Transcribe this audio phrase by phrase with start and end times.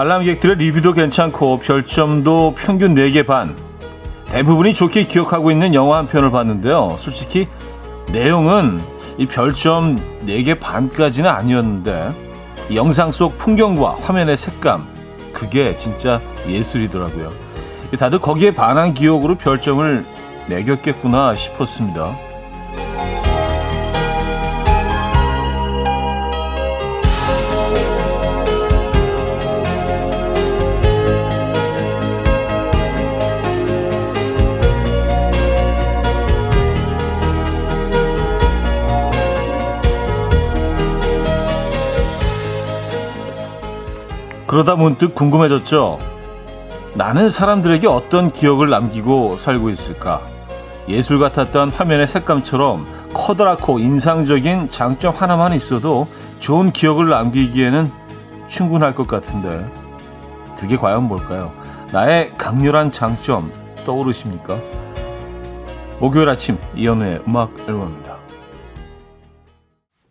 [0.00, 3.54] 관람객들의 리뷰도 괜찮고 별점도 평균 4개 반.
[4.30, 6.96] 대부분이 좋게 기억하고 있는 영화 한 편을 봤는데요.
[6.98, 7.48] 솔직히
[8.10, 8.80] 내용은
[9.18, 12.14] 이 별점 4개 반까지는 아니었는데
[12.74, 14.88] 영상 속 풍경과 화면의 색감
[15.34, 17.30] 그게 진짜 예술이더라고요.
[17.98, 20.06] 다들 거기에 반한 기억으로 별점을
[20.48, 22.16] 매겼겠구나 싶었습니다.
[44.50, 46.00] 그러다 문득 궁금해졌죠.
[46.94, 50.22] 나는 사람들에게 어떤 기억을 남기고 살고 있을까?
[50.88, 56.08] 예술 같았던 화면의 색감처럼 커다랗고 인상적인 장점 하나만 있어도
[56.40, 57.92] 좋은 기억을 남기기에는
[58.48, 59.64] 충분할 것 같은데
[60.58, 61.52] 그게 과연 뭘까요?
[61.92, 63.52] 나의 강렬한 장점
[63.86, 64.58] 떠오르십니까?
[66.00, 68.09] 목요일 아침 이연우의 음악 앨범입니다.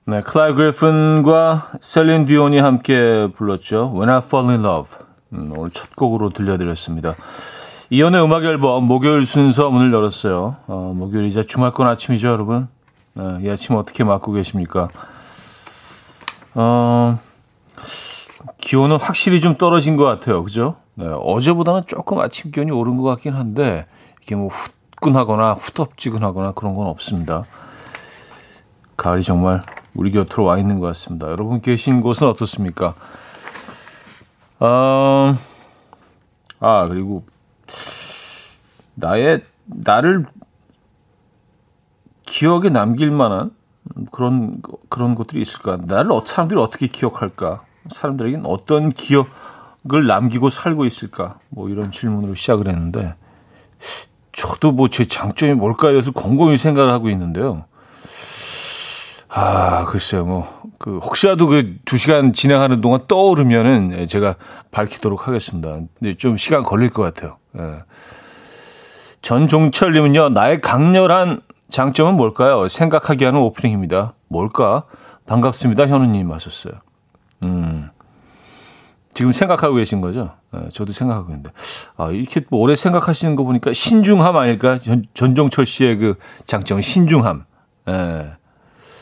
[0.09, 3.91] 네, 클라이 그리픈과 셀린 디온이 함께 불렀죠.
[3.93, 4.97] When I Fall in Love.
[5.33, 7.13] 음, 오늘 첫 곡으로 들려드렸습니다.
[7.91, 10.55] 이연의 음악 앨범 목요일 순서 문을 열었어요.
[10.65, 12.69] 어, 목요일이자 주말권 아침이죠, 여러분.
[13.13, 14.89] 네, 이 아침 어떻게 맞고 계십니까?
[16.55, 17.19] 어,
[18.57, 20.43] 기온은 확실히 좀 떨어진 것 같아요.
[20.43, 20.77] 그죠?
[20.95, 23.85] 네, 어제보다는 조금 아침 기온이 오른 것 같긴 한데,
[24.23, 27.45] 이게 뭐 후끈하거나 후덥지근하거나 그런 건 없습니다.
[28.97, 29.61] 가을이 정말
[29.99, 31.29] 우리 곁으로 와 있는 것 같습니다.
[31.29, 32.95] 여러분 계신 곳은 어떻습니까?
[34.61, 35.35] 어,
[36.61, 37.25] 아, 그리고
[38.95, 40.25] 나의, 나를
[42.23, 43.51] 기억에 남길 만한
[44.13, 45.77] 그런, 그런 것들이 있을까?
[45.83, 47.63] 나를 사람들이 어떻게 기억할까?
[47.89, 49.27] 사람들에게는 어떤 기억을
[50.07, 51.39] 남기고 살고 있을까?
[51.49, 53.15] 뭐 이런 질문으로 시작을 했는데,
[54.31, 57.65] 저도 뭐 제 장점이 뭘까에 대해서 곰곰이 생각을 하고 있는데요.
[59.29, 64.35] 아, 글쎄요, 뭐, 그, 혹시라도 그 두 시간 진행하는 동안 떠오르면은 예, 제가
[64.71, 65.79] 밝히도록 하겠습니다.
[65.99, 67.37] 근데 좀 시간 걸릴 것 같아요.
[67.57, 67.83] 예.
[69.21, 72.67] 전종철님은요, 나의 강렬한 장점은 뭘까요?
[72.67, 74.13] 생각하게 하는 오프닝입니다.
[74.27, 74.83] 뭘까?
[75.27, 75.87] 반갑습니다.
[75.87, 76.73] 현우님 하셨어요.
[77.43, 77.89] 음.
[79.13, 80.31] 지금 생각하고 계신 거죠?
[80.55, 81.51] 예, 저도 생각하고 있는데.
[81.97, 84.77] 아, 이렇게 뭐 오래 생각하시는 거 보니까 신중함 아닐까?
[84.77, 86.15] 전, 전종철 씨의 그
[86.45, 87.45] 장점은 신중함.
[87.89, 88.31] 예.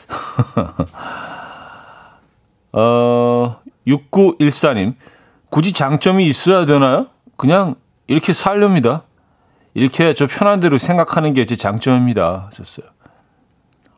[2.72, 4.94] 어, 6914님,
[5.50, 7.06] 굳이 장점이 있어야 되나요?
[7.36, 7.76] 그냥
[8.06, 9.02] 이렇게 살렵니다.
[9.74, 12.46] 이렇게 저 편한 대로 생각하는 게 제 장점입니다.
[12.46, 12.86] 하셨어요.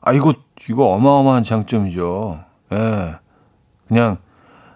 [0.03, 0.34] 아, 이거,
[0.69, 2.44] 이거 어마어마한 장점이죠.
[2.72, 2.77] 예.
[2.77, 3.15] 네.
[3.88, 4.19] 그냥,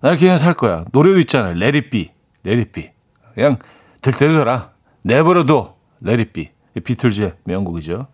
[0.01, 0.85] 나 이렇게 그냥 살 거야.
[0.93, 1.55] 노래도 있잖아요.
[1.55, 2.11] 레리비.
[2.43, 2.91] 레리비.
[3.35, 3.59] 그냥
[4.03, 4.71] 들때려라.
[5.05, 5.77] 내버려둬.
[6.01, 6.51] 레리비.
[6.83, 8.07] 비틀즈의 명곡이죠.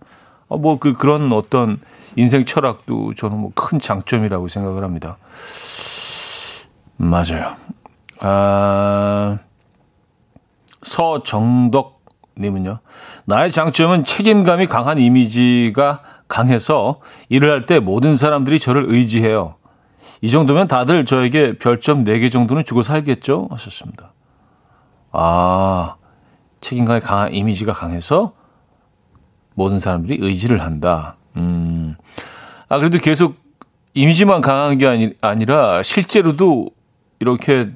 [0.49, 1.81] 어, 뭐, 그, 그런 어떤
[2.17, 5.17] 인생 철학도 저는 뭐 큰 장점이라고 생각을 합니다.
[6.97, 7.55] 맞아요.
[8.21, 9.39] 아,
[10.83, 12.01] 서정덕
[12.39, 12.81] 님은요.
[13.27, 19.57] 나의 장점은 책임감이 강한 이미지가 강해서 일을 할 때 모든 사람들이 저를 의지해요.
[20.23, 23.49] 이 정도면 다들 저에게 별점 4개 정도는 주고 살겠죠?
[23.51, 24.13] 하셨습니다.
[25.13, 25.97] 아,
[26.61, 28.33] 책임감이 강한 이미지가 강해서
[29.55, 31.17] 모든 사람들이 의지를 한다.
[31.37, 31.97] 음.
[32.69, 33.37] 아, 그래도 계속
[33.95, 36.71] 이미지만 강한 게 아니, 아니라 실제로도
[37.19, 37.69] 이렇게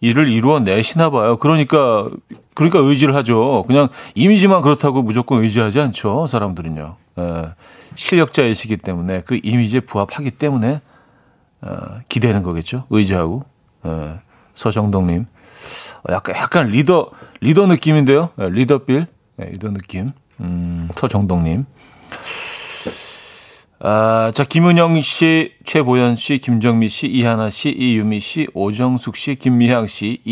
[0.00, 1.36] 일을 이루어내시나 봐요.
[1.38, 2.08] 그러니까,
[2.54, 3.64] 그러니까 의지를 하죠.
[3.66, 6.26] 그냥 이미지만 그렇다고 무조건 의지하지 않죠.
[6.26, 6.96] 사람들은요.
[7.18, 7.42] 예,
[7.94, 10.80] 실력자이시기 때문에 그 이미지에 부합하기 때문에
[11.62, 12.84] 어, 기대는 거겠죠.
[12.90, 13.44] 의지하고.
[13.86, 14.20] 예,
[14.54, 15.26] 서정동님.
[16.10, 17.10] 약간, 약간 리더,
[17.40, 18.30] 리더 느낌인데요.
[18.40, 19.06] 예, 리더빌.
[19.40, 20.12] 예, 리더 느낌.
[20.40, 21.64] 음, 서정동님.
[23.78, 29.86] 아, 자, 김은영 씨, 최보현 씨, 김정미 씨, 이하나 씨, 이유미 씨, 오정숙 씨, 김미향
[29.86, 30.22] 씨,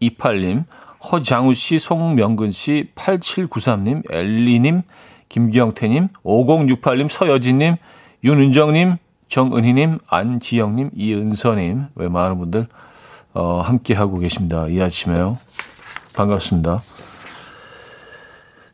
[0.00, 0.64] 2928님,
[1.12, 4.82] 허장우 씨, 송명근 씨, 8793님, 엘리님,
[5.28, 7.76] 김기영태님, 5068님, 서여진님,
[8.24, 8.96] 윤은정님,
[9.28, 12.68] 정은희님, 안지영님, 이은서님, 왜 많은 분들,
[13.34, 14.66] 어, 함께하고 계십니다.
[14.68, 15.36] 이 아침에요.
[16.14, 16.80] 반갑습니다.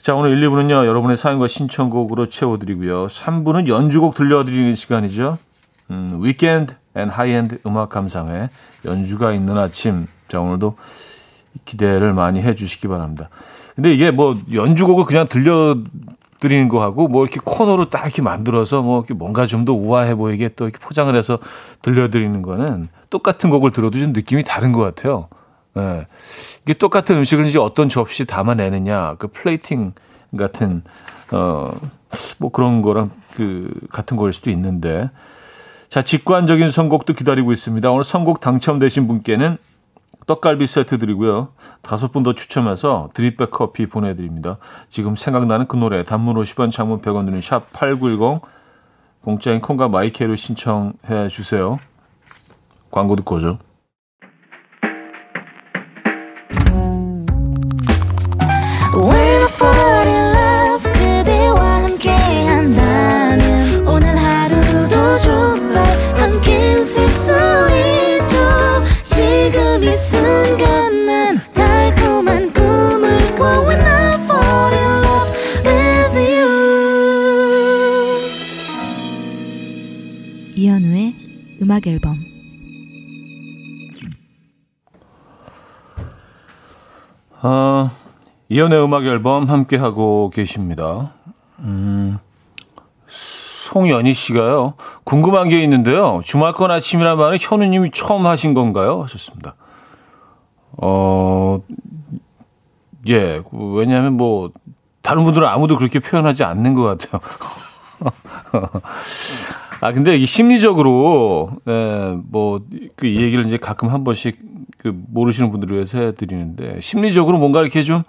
[0.04, 3.06] 자, 오늘 1, 2부는요, 여러분의 사연과 신청곡으로 채워드리고요.
[3.06, 5.38] 3부는 연주곡 들려드리는 시간이죠.
[5.90, 8.50] 음, Weekend and High-end 음악 감상회
[8.84, 10.06] 연주가 있는 아침.
[10.28, 10.76] 자, 오늘도
[11.64, 13.30] 기대를 많이 해 주시기 바랍니다.
[13.76, 18.82] 근데 이게 뭐 연주곡을 그냥 들려드리는 엎드리는 거 하고 뭐 이렇게 코너로 딱 이렇게 만들어서
[18.82, 21.38] 뭐 이렇게 뭔가 좀 더 우아해 보이게 또 이렇게 포장을 해서
[21.80, 25.28] 들려드리는 거는 똑같은 곡을 들어도 좀 느낌이 다른 것 같아요.
[25.76, 26.06] 예.
[26.62, 29.92] 이게 똑같은 음식을 이제 어떤 접시 담아내느냐, 그 플레이팅
[30.36, 30.82] 같은,
[31.32, 31.72] 어,
[32.38, 35.10] 뭐 그런 거랑 그 같은 거일 수도 있는데.
[35.88, 37.90] 자, 직관적인 선곡도 기다리고 있습니다.
[37.90, 39.58] 오늘 선곡 당첨되신 분께는
[40.26, 41.48] 떡갈비 세트 드리고요.
[41.82, 44.56] 다섯 분 더 추첨해서 드립백 커피 보내드립니다.
[44.88, 48.40] 지금 생각나는 그 노래 단문 50원 장문 100원 드는 샵8910
[49.22, 51.78] 공짜인 콩과 마이케로 신청해 주세요.
[52.90, 53.58] 광고 듣고 오죠.
[88.54, 91.10] 이연의 음악 앨범 함께 하고 계십니다.
[91.58, 92.18] 음,
[93.08, 94.74] 송연희 씨가요.
[95.02, 96.20] 궁금한 게 있는데요.
[96.24, 99.02] 주말권 아침이란 말은 현우님이 처음 하신 건가요?
[99.02, 99.56] 하셨습니다.
[100.70, 101.62] 어,
[103.08, 104.52] 예, 왜냐하면 뭐
[105.02, 107.20] 다른 분들은 아무도 그렇게 표현하지 않는 것 같아요.
[109.80, 112.60] 아, 근데 이 심리적으로, 예, 뭐,
[112.94, 114.38] 그 얘기를 이제 가끔 한 번씩
[114.78, 118.04] 그 모르시는 분들을 위해서 해드리는데, 심리적으로 뭔가 이렇게 좀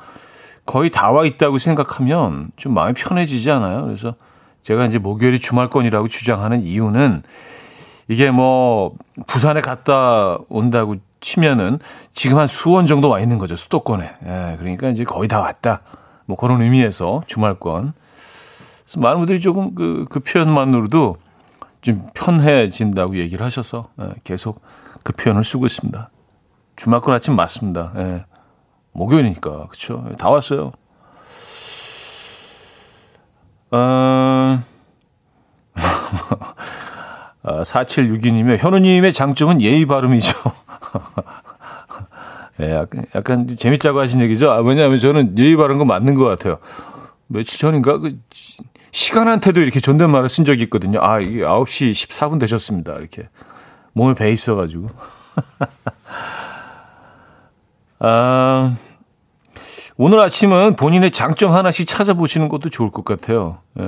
[0.65, 3.85] 거의 다 와 있다고 생각하면 좀 마음이 편해지지 않아요?
[3.85, 4.15] 그래서
[4.63, 7.21] 제가 이제 목요일이 주말권이라고 주장하는 이유는
[8.07, 8.93] 이게 뭐,
[9.27, 11.79] 부산에 갔다 온다고 치면은
[12.13, 13.55] 지금 한 수원 정도 와 있는 거죠.
[13.55, 14.13] 수도권에.
[14.25, 15.81] 예, 그러니까 이제 거의 다 왔다.
[16.25, 17.93] 뭐 그런 의미에서 주말권.
[18.83, 21.17] 그래서 많은 분들이 조금 그, 그 표현만으로도
[21.81, 24.61] 좀 편해진다고 얘기를 하셔서 예, 계속
[25.03, 26.09] 그 표현을 쓰고 있습니다.
[26.75, 27.93] 주말권 아침 맞습니다.
[27.97, 28.25] 예.
[28.95, 30.03] 목요일이니까 그렇죠.
[30.17, 30.71] 다 왔어요.
[33.71, 34.59] 어...
[37.43, 40.35] 4762님의 현우님의 장점은 예의 발음이죠.
[42.61, 44.49] 예, 약간, 약간 재밌자고 하신 얘기죠.
[44.49, 46.57] 아, 왜냐하면 저는 예의 바른 거 맞는 것 같아요.
[47.27, 48.17] 며칠 전인가 그
[48.91, 50.99] 시간한테도 이렇게 존댓말을 쓴 적이 있거든요.
[51.01, 52.95] 아, 이게 9시 14분 되셨습니다.
[52.95, 53.29] 이렇게.
[53.93, 54.89] 몸에 배 있어가지고.
[57.99, 58.75] 아,
[59.97, 63.59] 오늘 아침은 본인의 장점 하나씩 찾아보시는 것도 좋을 것 같아요.
[63.79, 63.85] 예,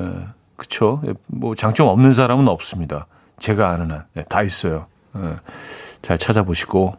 [0.56, 1.02] 그쵸.
[1.08, 3.08] 예, 뭐, 장점 없는 사람은 없습니다.
[3.40, 4.06] 제가 아는 한.
[4.16, 4.88] 예, 다 있어요.
[5.18, 5.36] 예,
[6.02, 6.96] 잘 찾아보시고.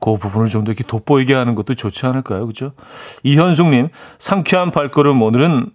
[0.00, 2.46] 그 부분을 좀 더 이렇게 돋보이게 하는 것도 좋지 않을까요?
[2.48, 2.72] 그죠?
[3.22, 3.88] 이현숙님,
[4.18, 5.70] 상쾌한 발걸음 오늘은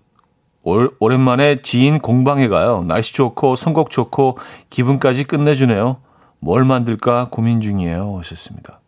[0.63, 2.83] 올, 오랜만에 지인 공방에 가요.
[2.85, 4.37] 날씨 좋고 선곡 좋고
[4.69, 6.01] 기분까지 끝내주네요.
[6.39, 8.17] 뭘 만들까 고민 중이에요.
[8.17, 8.81] 하셨습니다.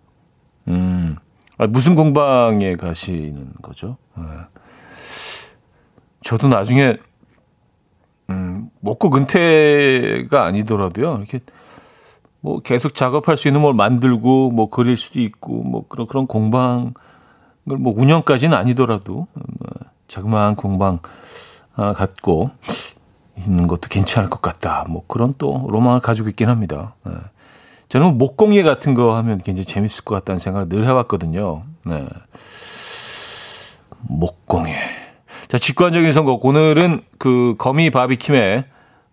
[1.60, 3.98] 음, 아, 무슨 공방에 가시는 거죠?
[4.18, 4.24] 네.
[6.22, 6.98] 저도 나중에
[8.30, 11.18] 음, 먹고 근태가 아니더라도요.
[11.18, 11.40] 이렇게
[12.42, 16.94] 뭐 계속 작업할 수 있는 뭘 만들고 뭐 그릴 수도 있고 뭐 그런 그런 공방을
[17.64, 19.70] 뭐 운영까지는 아니더라도 뭐
[20.08, 21.00] 자그마한 공방
[21.76, 22.52] 아, 갖고
[23.38, 24.86] 있는 것도 괜찮을 것 같다.
[24.90, 26.96] 뭐 그런 또 로망을 가지고 있긴 합니다.
[27.06, 27.14] 네.
[27.90, 31.64] 저는 목공예 같은 거 하면 굉장히 재밌을 것 같다는 생각을 늘 해왔거든요.
[31.86, 32.08] 네.
[34.02, 34.76] 목공예.
[35.48, 36.46] 자, 직관적인 선곡.
[36.46, 38.66] 오늘은 그 거미 바비킴의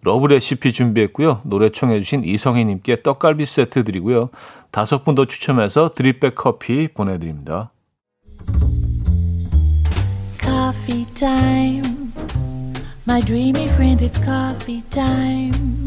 [0.03, 1.41] Love Recipe 준비했고요.
[1.45, 4.29] 노래 청해주신 이성희님께 떡갈비 세트 드리고요.
[4.71, 7.73] 다섯 분 더 추첨해서 드립백 커피 보내드립니다.
[10.39, 11.83] Coffee.
[13.09, 15.87] My dreamy friend, it's coffee time.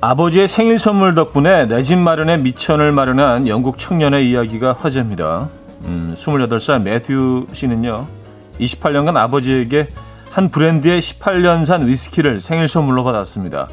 [0.00, 5.48] 아버지의 생일 선물 덕분에 내 집 마련에 미천을 마련한 영국 청년의 이야기가 화제입니다.
[5.84, 8.06] 음, 28살 매튜 씨는요,
[8.58, 9.88] 28년간 아버지에게
[10.30, 13.68] 한 브랜드의 18년산 위스키를 생일 선물로 받았습니다.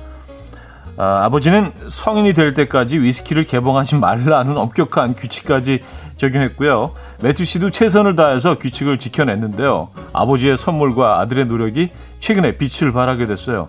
[0.97, 5.83] 아, 아버지는 성인이 될 때까지 위스키를 개봉하지 말라는 엄격한 규칙까지
[6.17, 6.91] 적용했고요.
[7.21, 9.89] 매튜 씨도 최선을 다해서 규칙을 지켜냈는데요.
[10.13, 13.67] 아버지의 선물과 아들의 노력이 최근에 빛을 발하게 됐어요.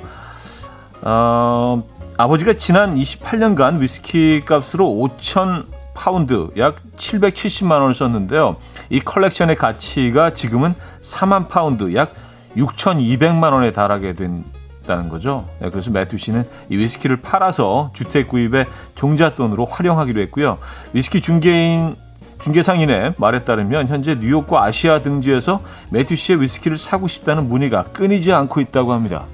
[1.03, 1.85] 어,
[2.21, 8.57] 아버지가 지난 28년간 위스키 값으로 5천 파운드, 약 770만 원을 썼는데요.
[8.91, 12.13] 이 컬렉션의 가치가 지금은 4만 파운드, 약
[12.57, 15.49] 6,200만 원에 달하게 된다는 거죠.
[15.61, 18.65] 네, 그래서 매튜 씨는 이 위스키를 팔아서 주택 구입에
[18.97, 20.59] 종잣돈으로 활용하기로 했고요.
[20.95, 21.95] 위스키 중개인
[22.41, 28.61] 중개상인의 말에 따르면 현재 뉴욕과 아시아 등지에서 매튜 씨의 위스키를 사고 싶다는 문의가 끊이지 않고
[28.61, 29.27] 있다고 합니다.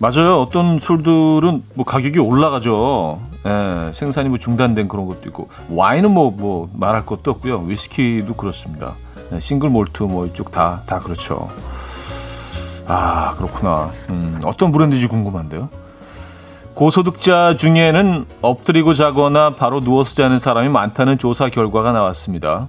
[0.00, 0.40] 맞아요.
[0.40, 3.20] 어떤 술들은 뭐 가격이 올라가죠.
[3.46, 7.60] 예, 생산이 뭐 중단된 그런 것도 있고 와인은 뭐뭐 말할 것도 없고요.
[7.60, 8.96] 위스키도 그렇습니다.
[9.32, 11.50] 예, 싱글 몰트 뭐 이쪽 다다 그렇죠.
[12.86, 13.90] 아 그렇구나.
[14.08, 15.68] 음, 어떤 브랜드인지 궁금한데요.
[16.72, 22.68] 고소득자 중에는 엎드리고 자거나 바로 누워서 자는 사람이 많다는 조사 결과가 나왔습니다.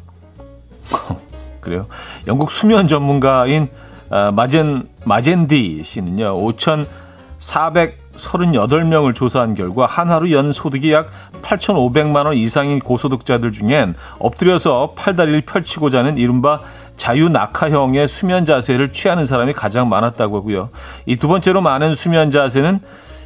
[1.61, 1.87] 그래요.
[2.27, 3.69] 영국 수면 전문가인
[4.09, 6.35] 아, 마젠 마젠디 씨는요.
[6.35, 6.85] 5천
[7.41, 11.09] 438명을 조사한 결과 한 하루 연 소득이 약
[11.41, 16.61] 8,500만 원 이상인 고소득자들 중엔 엎드려서 팔다리를 펼치고 자는 이른바
[16.97, 20.69] 자유 낙하형의 수면 자세를 취하는 사람이 가장 많았다고 하고요.
[21.07, 22.79] 이 두 번째로 많은 수면 자세는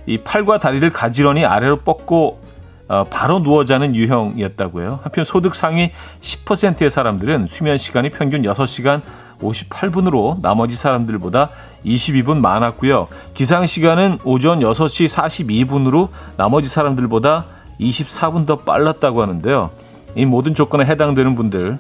[0.06, 2.40] 이 팔과 다리를 가지런히 아래로 뻗고
[2.88, 5.00] 어, 바로 누워 자는 유형이었다고요.
[5.02, 5.92] 한편 소득 상위
[6.22, 9.02] 10%의 사람들은 수면 시간이 평균 6시간
[9.42, 11.50] 58분으로 나머지 사람들보다
[11.86, 13.08] 22분 많았고요.
[13.34, 17.46] 기상 시간은 오전 6시 42분으로 나머지 사람들보다
[17.80, 19.72] 24분 더 빨랐다고 하는데요.
[20.16, 21.78] 이 모든 조건에 해당되는 분들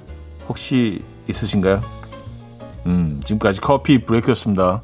[0.47, 1.81] 혹시 있으신가요?
[2.85, 4.81] 음, 지금까지 커피 브레이크였습니다.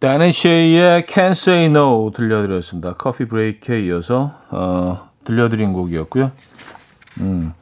[0.00, 2.94] 다른 쉐이의 Can't Say No 들려드렸습니다.
[2.94, 6.30] 커피 브레이크에 이어서 어, 들려드린 곡이었고요.
[7.20, 7.54] 음.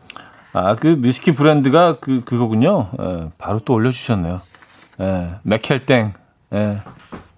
[0.54, 2.90] 아, 그 미스키 브랜드가 그, 그거군요.
[3.00, 4.40] 예, 바로 또 올려주셨네요.
[5.00, 6.12] 예, 맥켈땡.
[6.52, 6.82] 예,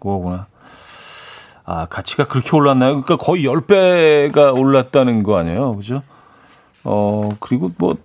[0.00, 0.46] 그거구나.
[1.64, 3.02] 아, 가치가 그렇게 올랐나요?
[3.02, 5.76] 그러니까 거의 10배가 올랐다는 거 아니에요?
[5.76, 6.02] 그죠?
[6.82, 7.96] 어, 그리고 뭐,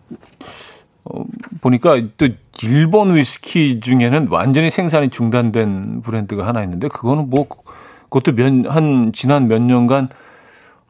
[1.04, 1.24] 어,
[1.60, 2.28] 보니까 또
[2.62, 7.48] 일본 위스키 중에는 완전히 생산이 중단된 브랜드가 하나 있는데, 그거는 뭐,
[8.10, 10.10] 그것도 몇, 한, 지난 몇 년간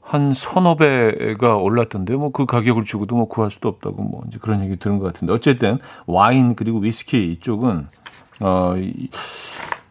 [0.09, 4.63] 한 서너 배가 올랐던데 뭐 그 가격을 주고도 뭐 구할 수도 없다고 뭐 이제 그런
[4.63, 7.85] 얘기 들은 것 같은데 어쨌든 와인 그리고 위스키 이쪽은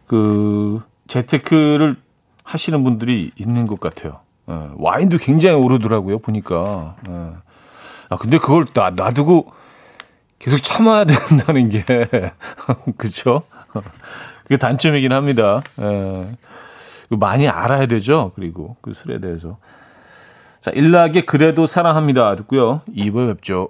[0.07, 1.95] 어그 재테크를
[2.43, 4.19] 하시는 분들이 있는 것 같아요.
[4.47, 6.95] 어, 와인도 굉장히 오르더라고요 보니까.
[7.07, 7.37] 어.
[8.09, 9.51] 아 근데 그걸 놔, 놔두고
[10.39, 11.85] 계속 참아야 된다는 게
[12.97, 13.43] 그죠?
[14.43, 15.61] 그게 단점이긴 합니다.
[15.79, 16.35] 예.
[17.09, 18.31] 많이 알아야 되죠.
[18.35, 19.57] 그리고 그 술에 대해서.
[20.61, 22.35] 자, 일락의 그래도 사랑합니다.
[22.35, 22.81] 듣고요.
[22.95, 23.69] 2부에 뵙죠.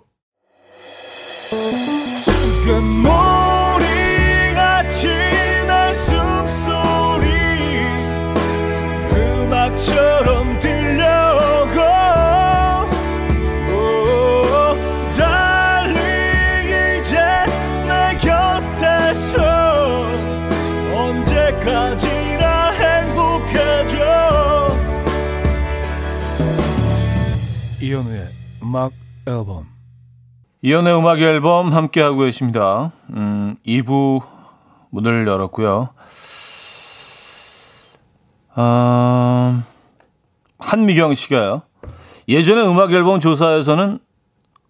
[28.69, 28.91] 음악
[29.25, 29.65] 앨범
[30.61, 32.91] 이현우의 음악 앨범 함께하고 계십니다.
[33.09, 34.21] 음, 2부
[34.91, 35.89] 문을 열었고요.
[38.53, 39.63] 아,
[40.59, 41.63] 한미경 씨가요.
[42.27, 43.97] 예전에 음악 앨범 조사에서는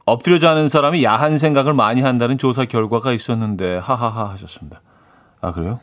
[0.05, 4.81] 엎드려 자는 사람이 야한 생각을 많이 한다는 조사 결과가 있었는데 하하하 하셨습니다.
[5.41, 5.81] 아 그래요?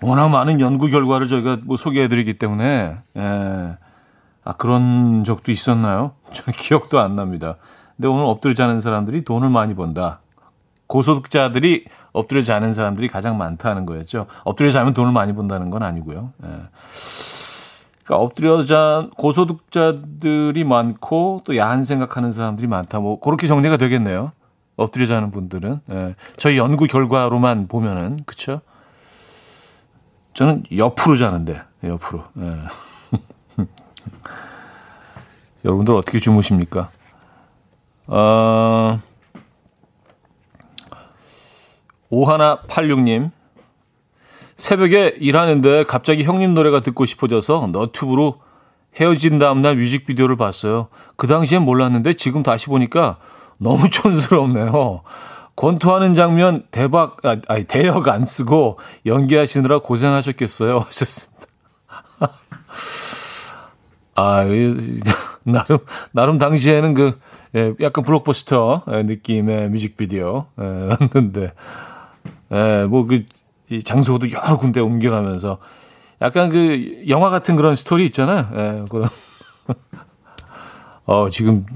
[0.00, 3.83] 워낙 많은 연구 결과를 저희가 뭐 소개해드리기 때문에 예.
[4.44, 6.12] 아, 그런 적도 있었나요?
[6.32, 7.56] 저는 기억도 안 납니다.
[7.96, 10.20] 근데 오늘 엎드려 자는 사람들이 돈을 많이 번다.
[10.86, 14.26] 고소득자들이 엎드려 자는 사람들이 가장 많다는 거였죠.
[14.44, 16.32] 엎드려 자면 돈을 많이 번다는 건 아니고요.
[16.44, 16.48] 예.
[18.04, 23.00] 그러니까 엎드려 자 고소득자들이 많고 또 야한 생각하는 사람들이 많다.
[23.00, 24.32] 뭐 그렇게 정리가 되겠네요.
[24.76, 26.14] 엎드려 자는 분들은 예.
[26.36, 28.60] 저희 연구 결과로만 보면은 그쵸?
[30.34, 32.24] 저는 옆으로 자는데 옆으로.
[32.38, 32.58] 예.
[35.64, 36.90] 여러분들 어떻게 주무십니까?
[38.06, 38.98] 어,
[42.10, 43.30] 5186님.
[44.56, 48.40] 새벽에 일하는데 갑자기 형님 노래가 듣고 싶어져서 너튜브로
[48.96, 50.88] 헤어진 다음날 뮤직비디오를 봤어요.
[51.16, 53.18] 그 당시엔 몰랐는데 지금 다시 보니까
[53.58, 55.02] 너무 촌스럽네요.
[55.56, 60.78] 권투하는 장면 대박, 아, 아니, 대역 안 쓰고 연기하시느라 고생하셨겠어요.
[60.86, 61.46] 하셨습니다.
[64.14, 64.44] 아,
[65.44, 65.78] 나름,
[66.12, 67.18] 나름 당시에는 그,
[67.54, 71.50] 예, 약간 블록버스터 느낌의 뮤직비디오였는데,
[72.52, 73.24] 예, 뭐 그,
[73.70, 75.58] 이 장소도 여러 군데 옮겨가면서
[76.20, 78.48] 약간 그 영화 같은 그런 스토리 있잖아요.
[78.52, 79.08] 예, 그런.
[81.06, 81.66] 어, 지금,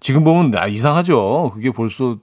[0.00, 1.50] 지금 보면 아, 이상하죠.
[1.54, 2.18] 그게 벌써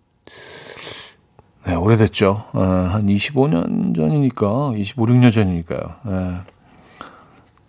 [1.65, 2.45] 네, 오래됐죠.
[2.53, 5.79] 어, 한 25년 전이니까, 25, 6년 전이니까요.
[6.07, 6.54] 예.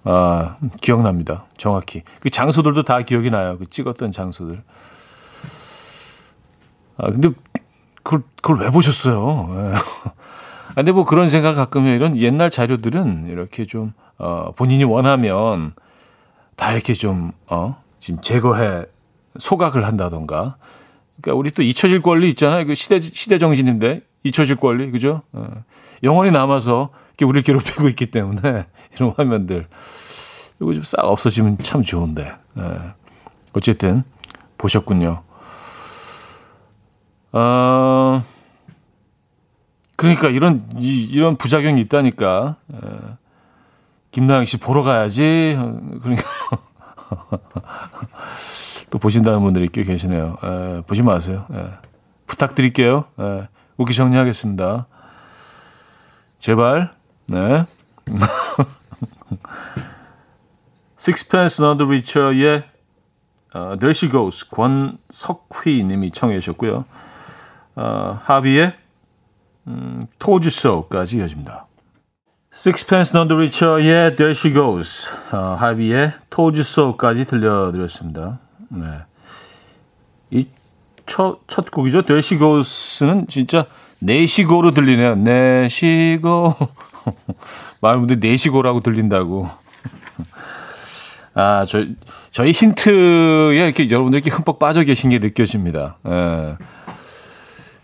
[0.08, 1.46] 아, 기억납니다.
[1.56, 2.02] 정확히.
[2.20, 3.56] 그 장소들도 다 기억이 나요.
[3.58, 4.62] 그 찍었던 장소들.
[6.96, 7.30] 아, 근데
[8.04, 9.48] 그걸, 그걸 왜 보셨어요?
[9.50, 9.74] 예.
[10.70, 11.94] 아, 근데 뭐 그런 생각 가끔 해요.
[11.96, 15.74] 이런 옛날 자료들은 이렇게 좀, 어, 본인이 원하면
[16.54, 18.84] 다 이렇게 좀, 어, 지금 제거해,
[19.38, 20.56] 소각을 한다던가
[21.20, 22.66] 그러니까 우리 또 잊혀질 권리 있잖아요.
[22.66, 25.22] 그 시대 시대 정신인데 잊혀질 권리 그죠?
[25.32, 25.48] 어.
[26.02, 26.90] 영원히 남아서
[27.24, 29.66] 우리를 괴롭히고 있기 때문에 이런 화면들
[30.60, 32.32] 이거 좀 싹 없어지면 참 좋은데.
[32.58, 32.62] 예.
[33.52, 34.04] 어쨌든
[34.58, 35.22] 보셨군요.
[37.32, 38.22] 어,
[39.96, 42.56] 그러니까 이런 이, 이런 부작용이 있다니까.
[42.72, 42.78] 예.
[44.12, 45.58] 김나영 씨 보러 가야지.
[46.02, 46.22] 그러니까
[48.90, 50.38] 또 보신다는 분들이 꽤 계시네요.
[50.42, 51.46] 에, 보지 마세요.
[51.52, 51.66] 에,
[52.26, 53.04] 부탁드릴게요.
[53.20, 54.86] 에, 웃기 정리하겠습니다.
[56.38, 56.95] 제발.
[57.28, 57.64] 네.
[60.96, 62.64] Sixpence Not the Richer의
[63.54, 66.84] uh, There She Goes 권석휘 님이 청해 주셨고요.
[67.76, 68.74] 어, 하비의
[69.68, 71.66] 음, So까지 이어집니다.
[72.52, 78.38] Sixpence Not the Richer의 There She Goes 어, 하비의 So까지 들려드렸습니다.
[78.70, 78.86] 네.
[80.30, 80.48] 이
[81.06, 82.02] 첫, 첫 곡이죠.
[82.02, 83.66] 데시고스는 진짜
[84.00, 85.14] 내시고로 들리네요.
[85.14, 86.54] 내시고.
[87.80, 89.48] 많은 분들이 내시고라고 들린다고.
[91.34, 91.84] 아, 저,
[92.30, 95.98] 저희 힌트에 이렇게 여러분들 이렇게 흠뻑 빠져 계신 게 느껴집니다.
[96.08, 96.56] 예.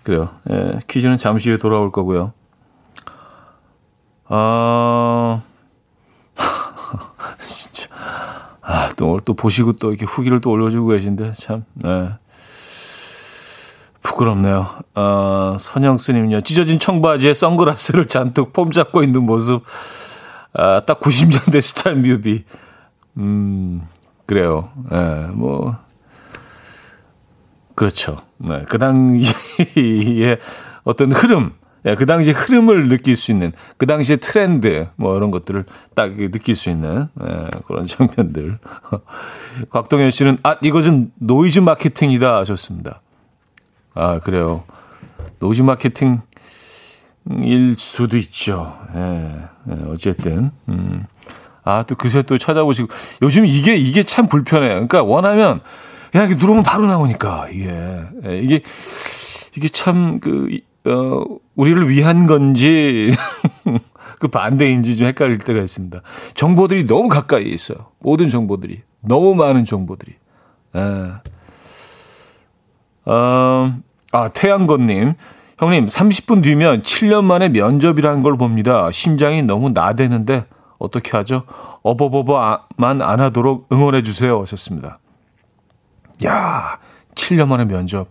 [0.02, 0.30] 그래요.
[0.50, 2.32] 예, 퀴즈는 잠시 후에 돌아올 거고요.
[4.26, 5.42] 아,
[8.62, 12.10] 아, 또 오늘 또 보시고 또 이렇게 후기를 또 올려주고 계신데 참, 네.
[14.12, 14.66] 부끄럽네요.
[14.94, 16.42] 어, 선영 스님요.
[16.42, 19.64] 찢어진 청바지에 선글라스를 잔뜩 폼 잡고 있는 모습.
[20.52, 22.44] 아, 딱 90년대 스타일 뮤비.
[23.16, 23.82] 음,
[24.26, 24.70] 그래요.
[24.92, 25.76] 예, 네, 뭐.
[27.74, 28.18] 그렇죠.
[28.38, 30.38] 네, 그 당시에
[30.84, 31.52] 어떤 흐름,
[31.86, 36.54] 예, 그 당시 흐름을 느낄 수 있는 그 당시의 트렌드 뭐 이런 것들을 딱 느낄
[36.54, 38.58] 수 있는 예, 그런 장면들.
[39.70, 43.01] 곽동현 씨는 아 이것은 노이즈 마케팅이다 하셨습니다.
[43.94, 44.64] 아 그래요.
[45.38, 46.20] 노이즈 마케팅일
[47.76, 48.76] 수도 있죠.
[48.94, 49.32] 예,
[49.70, 51.06] 예 어쨌든 음.
[51.64, 52.88] 아 또 그새 또 찾아보시고
[53.22, 54.72] 요즘 이게 이게 참 불편해요.
[54.72, 55.60] 그러니까 원하면
[56.10, 58.62] 그냥 이렇게 누르면 바로 나오니까 이게 예, 이게
[59.56, 60.48] 이게 참 그
[60.84, 61.24] 어,
[61.54, 63.14] 우리를 위한 건지
[64.18, 66.00] 그 반대인지 좀 헷갈릴 때가 있습니다.
[66.34, 67.86] 정보들이 너무 가까이 있어요.
[68.00, 68.82] 모든 정보들이.
[69.00, 70.12] 너무 많은 정보들이.
[70.74, 70.80] 에.
[70.80, 71.12] 예.
[73.04, 73.74] 어,
[74.12, 75.14] 아, 태양건님.
[75.58, 78.90] 형님, 30분 뒤면 7년 만에 면접이라는 걸 봅니다.
[78.90, 80.46] 심장이 너무 나대는데
[80.78, 81.44] 어떻게 하죠?
[81.82, 84.40] 어버버버만 안 하도록 응원해 주세요.
[84.40, 84.98] 하셨습니다.
[86.24, 86.78] 야,
[87.14, 88.08] 7년 만에 면접.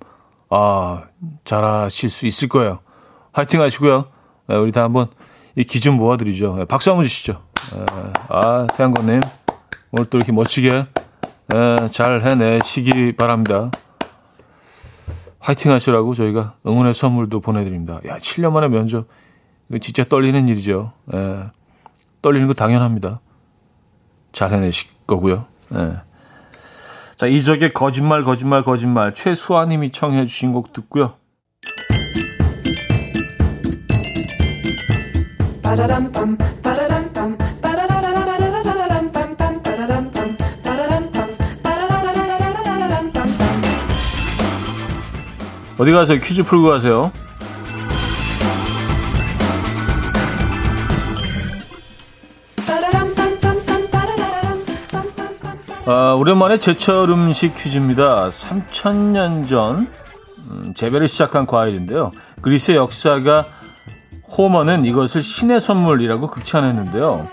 [0.50, 1.04] 아,
[1.44, 2.80] 잘하실 수 있을 거예요.
[3.34, 4.06] 화이팅 하시고요.
[4.48, 5.08] 네, 우리 다 한번
[5.56, 6.56] 이 기준 모아드리죠.
[6.56, 7.42] 네, 박수 한번 주시죠.
[7.76, 7.86] 네,
[8.30, 9.20] 아, 태양권님.
[9.92, 10.86] 오늘 또 이렇게 멋지게
[11.92, 13.72] 잘 해내시기 바랍니다.
[15.42, 18.00] 화이팅 하시라고 저희가 응원의 선물도 보내드립니다.
[18.08, 19.08] 야, 7년 만에 면접.
[19.70, 20.94] 이거 진짜 떨리는 일이죠.
[21.14, 21.50] 예.
[22.22, 23.20] 떨리는 거 당연합니다.
[24.32, 25.48] 잘 해내실 거고요.
[25.74, 25.94] 예.
[27.16, 29.14] 자, 이적의 거짓말, 거짓말, 거짓말.
[29.14, 31.16] 최수아님이 청해 주신 곡 듣고요.
[45.82, 46.20] 어디 가세요?
[46.20, 47.12] 퀴즈 풀고 가세요.
[55.88, 58.30] 아, 오랜만에 제철 음식 퀴즈입니다.
[58.30, 59.92] 3천년 전
[60.52, 62.12] 음, 재배를 시작한 과일인데요.
[62.44, 63.48] 그리스의 역사가
[64.38, 67.28] 호머는 이것을 신의 선물이라고 극찬했는데요.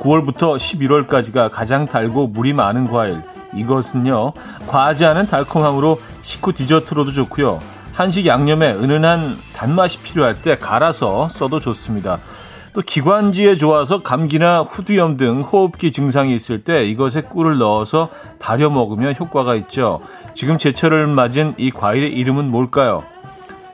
[0.00, 3.22] 9월부터 11월까지가 가장 달고 물이 많은 과일.
[3.54, 4.34] 이것은요,
[4.66, 7.60] 과하지 않은 달콤함으로 식후 디저트로도 좋고요.
[7.94, 12.18] 한식 양념에 은은한 단맛이 필요할 때 갈아서 써도 좋습니다.
[12.72, 18.08] 또 기관지에 좋아서 감기나 후두염 등 호흡기 증상이 있을 때 이것에 꿀을 넣어서
[18.40, 20.00] 달여 먹으면 효과가 있죠.
[20.34, 23.04] 지금 제철을 맞은 이 과일의 이름은 뭘까요?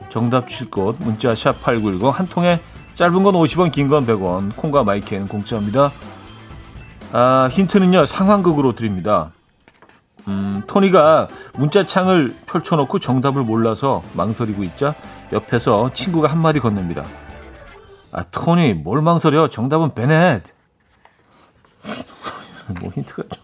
[0.09, 2.59] 정답 칠곳 문자 샵 8910 한 통에
[2.93, 5.91] 짧은 건 50원 긴 건 100원 콩과 마이크는 공짜입니다.
[7.11, 9.31] 아, 힌트는요 상황극으로 드립니다.
[10.27, 14.93] 음, 토니가 문자창을 펼쳐놓고 정답을 몰라서 망설이고 있자
[15.31, 17.03] 옆에서 친구가 한마디 건넵니다.
[18.11, 19.49] 아, 토니, 뭘 망설여?
[19.49, 20.43] 정답은 베넷.
[22.81, 23.41] 뭐 힌트가 좀.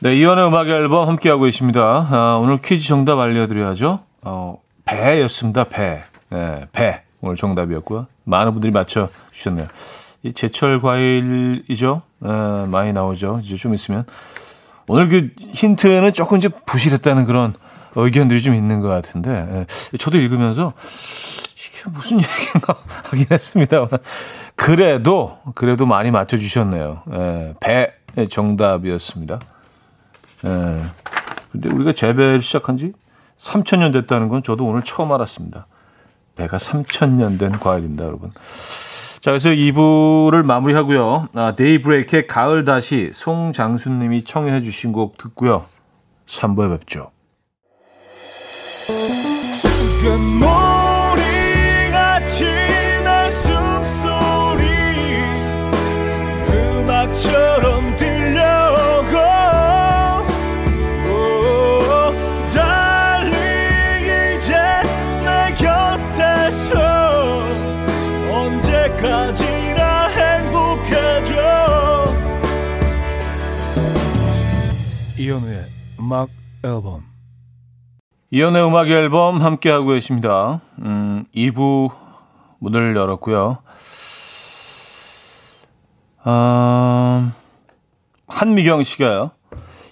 [0.00, 1.80] 네, 이연의 음악 앨범 함께하고 있습니다.
[1.80, 4.00] 아, 오늘 퀴즈 정답 알려드려야죠.
[4.24, 6.02] 어, 배였습니다, 배.
[6.30, 7.04] 네, 배.
[7.22, 8.06] 오늘 정답이었고요.
[8.24, 9.66] 많은 분들이 맞춰 주셨네요.
[10.24, 12.02] 이 제철 과일이죠.
[12.18, 12.28] 네,
[12.66, 13.40] 많이 나오죠.
[13.42, 14.04] 이제 좀 있으면.
[14.88, 17.54] 오늘 그 힌트는 조금 이제 부실했다는 그런
[17.94, 19.30] 의견들이 좀 있는 것 같은데,
[19.92, 20.72] 예, 저도 읽으면서
[21.54, 23.86] 이게 무슨 얘기인가 하긴 했습니다.
[24.56, 27.02] 그래도, 그래도 많이 맞춰 주셨네요.
[27.12, 27.94] 예, 배
[28.28, 29.38] 정답이었습니다.
[30.46, 30.82] 예.
[31.50, 32.92] 근데 우리가 재배를 시작한 지
[33.36, 35.66] 3천년 됐다는 건 저도 오늘 처음 알았습니다.
[36.42, 38.30] 배가 3천년 된 과일입니다, 여러분.
[39.20, 41.28] 자, 그래서 2부를 마무리하고요.
[41.34, 45.64] 아, 데이브레이크의 가을 다시 송장수님이 청해 주신 곡 듣고요.
[46.26, 47.12] 3부에 뵙죠.
[76.12, 76.28] 음악
[76.62, 77.04] 앨범
[78.30, 80.60] 이연의 음악 앨범 함께하고 계십니다.
[80.80, 81.90] 음, 2부
[82.58, 83.56] 문을 열었고요.
[86.22, 87.32] 아,
[88.28, 89.30] 한미경 씨가요.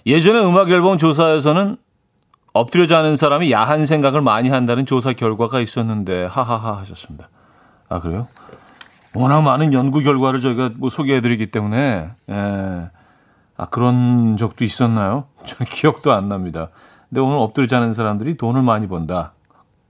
[0.05, 1.77] 예전에 음악 앨범 조사에서는
[2.53, 7.29] 엎드려 자는 사람이 야한 생각을 많이 한다는 조사 결과가 있었는데 하하하 하셨습니다.
[7.89, 8.27] 아 그래요?
[9.15, 12.91] 워낙 많은 연구 결과를 저희가 뭐 소개해드리기 때문에 예.
[13.61, 15.25] 아 그런 적도 있었나요?
[15.45, 16.69] 저는 기억도 안 납니다.
[17.09, 19.33] 근데 오늘 엎드려 자는 사람들이 돈을 많이 번다.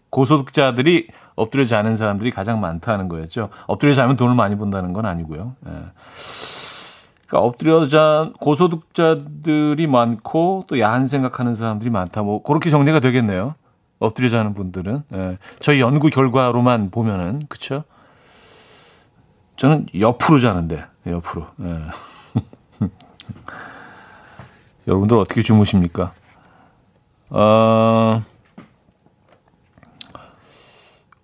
[0.10, 3.48] 고소득자들이 엎드려 자는 사람들이 가장 많다는 거였죠.
[3.68, 5.56] 엎드려 자면 돈을 많이 번다는 건 아니고요.
[5.68, 5.72] 예.
[7.28, 12.24] 그러니까 엎드려 자 고소득자들이 많고 또 야한 생각하는 사람들이 많다.
[12.24, 13.56] 뭐 그렇게 정리가 되겠네요.
[14.00, 15.38] 엎드려 자는 분들은 예.
[15.62, 17.86] 저희 연구 결과로만 보면은 그쵸?
[19.56, 21.48] 저는 옆으로 자는데 옆으로.
[21.62, 21.80] 예.
[24.88, 26.12] 여러분들 어떻게 주무십니까?
[27.30, 28.22] 어,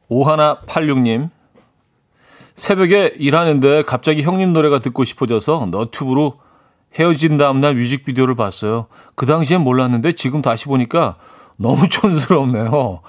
[0.10, 1.30] 5186님.
[2.56, 6.40] 새벽에 일하는데 갑자기 형님 노래가 듣고 싶어져서 너튜브로
[6.96, 8.88] 헤어진 다음날 뮤직비디오를 봤어요.
[9.16, 11.18] 그 당시엔 몰랐는데 지금 다시 보니까
[11.58, 13.02] 너무 촌스럽네요.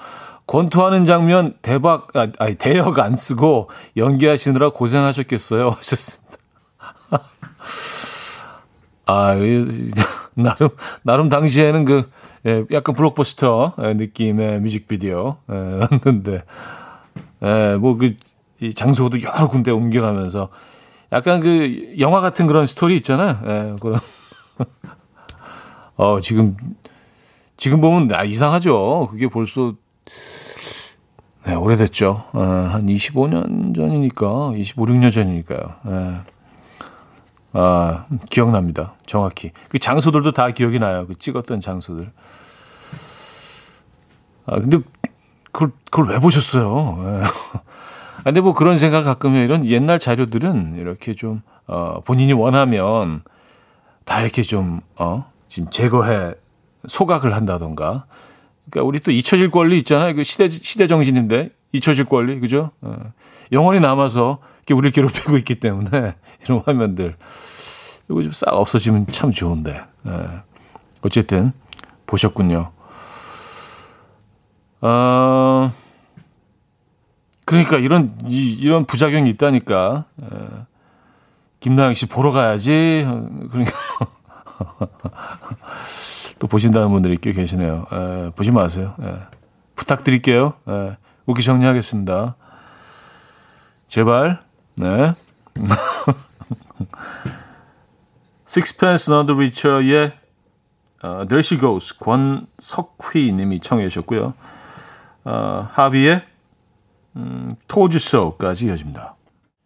[0.45, 5.69] 권투하는 장면 대박, 아, 아니, 대역 안 쓰고 연기하시느라 고생하셨겠어요.
[5.77, 6.37] 하셨습니다.
[9.09, 9.33] 아,
[10.35, 10.69] 나름,
[11.01, 12.11] 나름 당시에는 그,
[12.45, 16.41] 예, 약간 블록버스터 느낌의 뮤직비디오였는데,
[17.41, 18.15] 예, 뭐 그,
[18.61, 20.49] 이 장소도 여러 군데 옮겨가면서
[21.11, 23.39] 약간 그 영화 같은 그런 스토리 있잖아요.
[23.45, 23.99] 예, 그런.
[25.97, 26.55] 어, 지금,
[27.57, 29.07] 지금 보면 아, 이상하죠.
[29.09, 29.73] 그게 벌써,
[31.47, 32.25] 네, 오래됐죠.
[32.31, 35.59] 어, 한 25년 전이니까, 25, 6년 전이니까요.
[35.87, 36.38] 예.
[37.53, 38.93] 아, 기억납니다.
[39.05, 39.51] 정확히.
[39.69, 41.05] 그 장소들도 다 기억이 나요.
[41.07, 42.11] 그 찍었던 장소들.
[44.45, 44.79] 아, 근데
[45.51, 46.97] 그걸, 그걸 왜 보셨어요?
[47.03, 47.23] 예.
[47.23, 49.43] 아, 근데 뭐 그런 생각 가끔 해요.
[49.43, 53.23] 이런 옛날 자료들은 이렇게 좀, 어, 본인이 원하면
[54.05, 56.33] 다 이렇게 좀, 어, 지금 제거해,
[56.87, 58.05] 소각을 한다던가.
[58.69, 60.13] 그러니까 우리 또 잊혀질 권리 있잖아요.
[60.15, 62.71] 그 시대, 시대 정신인데, 잊혀질 권리, 그죠?
[62.81, 62.97] 어,
[63.51, 64.39] 영원히 남아서
[64.73, 67.15] 우리를 괴롭히고 있기 때문에 이런 화면들.
[68.09, 69.81] 이거 좀 싹 없어지면 참 좋은데.
[70.07, 70.11] 예.
[71.01, 71.53] 어쨌든,
[72.07, 72.71] 보셨군요.
[74.81, 75.71] 어,
[77.45, 80.05] 그러니까 이런, 이, 이런 부작용이 있다니까.
[80.21, 80.27] 예.
[81.59, 83.05] 김나영 씨 보러 가야지.
[83.51, 83.71] 그러니까.
[86.39, 87.85] 또 보신다는 분들이 꽤 계시네요.
[87.91, 88.95] 에, 보지 마세요.
[89.01, 89.13] 에,
[89.75, 90.53] 부탁드릴게요.
[90.67, 92.35] 에, 웃기 정리하겠습니다.
[93.87, 94.48] 제발.
[94.79, 95.13] 네.
[98.47, 100.13] Sixpence None the Richer의
[101.03, 104.33] 어, There She Goes 권석휘 님이 청해 주셨고요.
[105.25, 106.23] 어, 하비의
[107.17, 109.15] 음, So까지 이어집니다.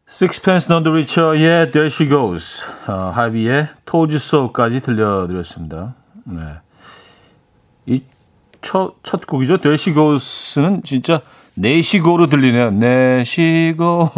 [0.10, 5.93] Sixpence None the Richer의 There She Goes 어, 하비의 So까지 들려드렸습니다.
[6.26, 6.41] 네.
[7.86, 8.02] 이
[8.62, 9.58] 첫, 첫 곡이죠.
[9.58, 11.21] There She Goes는 진짜
[11.56, 12.71] 내시고로 들리네요.
[12.71, 14.10] 내시고.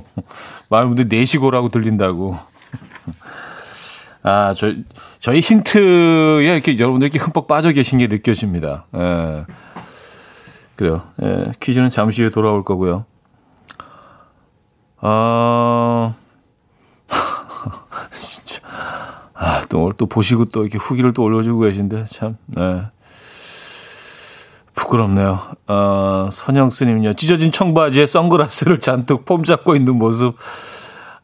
[0.70, 2.36] 많은 분들이 내시고라고 들린다고.
[4.22, 4.72] 아, 저,
[5.20, 8.86] 저희 힌트에 이렇게 여러분들 이렇게 흠뻑 빠져 계신 게 느껴집니다.
[8.96, 9.44] 예.
[10.74, 11.02] 그래요.
[11.22, 13.04] 예, 퀴즈는 잠시 후에 돌아올 거고요.
[15.00, 16.14] 아,
[18.10, 18.60] 진짜.
[19.32, 22.82] 아, 또 오늘 또 보시고 또 이렇게 후기를 또 올려주고 계신데, 참, 네.
[24.76, 25.40] 부끄럽네요.
[25.66, 27.14] 어, 선영 스님요.
[27.14, 30.36] 찢어진 청바지에 선글라스를 잔뜩 폼 잡고 있는 모습.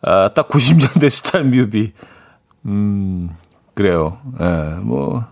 [0.00, 1.92] 아, 딱 90년대 스타일 뮤비.
[2.66, 3.30] 음,
[3.74, 4.18] 그래요.
[4.40, 5.24] 예, 네, 뭐.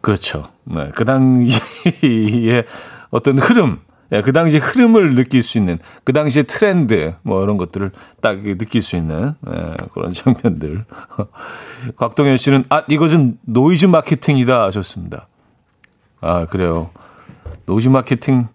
[0.00, 0.44] 그렇죠.
[0.64, 2.64] 네, 그 당시에
[3.10, 3.80] 어떤 흐름,
[4.12, 7.90] 예, 그 당시 흐름을 느낄 수 있는, 그 당시의 트렌드, 뭐 이런 것들을
[8.22, 10.86] 딱 느낄 수 있는 예, 그런 장면들.
[11.96, 15.26] 곽동현 씨는, 아, 이것은 노이즈 마케팅이다 하셨습니다.
[16.20, 16.90] 아, 그래요.
[17.66, 18.48] 노이즈 마케팅